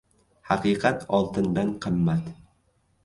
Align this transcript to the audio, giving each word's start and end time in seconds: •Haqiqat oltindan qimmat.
•Haqiqat 0.51 1.05
oltindan 1.19 1.71
qimmat. 1.85 2.33